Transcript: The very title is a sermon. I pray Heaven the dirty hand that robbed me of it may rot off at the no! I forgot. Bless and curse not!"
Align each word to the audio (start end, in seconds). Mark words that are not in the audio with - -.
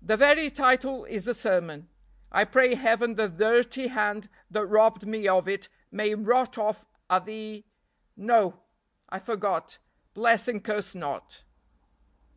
The 0.00 0.16
very 0.16 0.50
title 0.50 1.04
is 1.06 1.26
a 1.26 1.34
sermon. 1.34 1.88
I 2.30 2.44
pray 2.44 2.76
Heaven 2.76 3.16
the 3.16 3.28
dirty 3.28 3.88
hand 3.88 4.28
that 4.48 4.64
robbed 4.66 5.04
me 5.04 5.26
of 5.26 5.48
it 5.48 5.68
may 5.90 6.14
rot 6.14 6.56
off 6.58 6.86
at 7.10 7.26
the 7.26 7.64
no! 8.16 8.62
I 9.08 9.18
forgot. 9.18 9.78
Bless 10.14 10.46
and 10.46 10.62
curse 10.62 10.94
not!" 10.94 11.42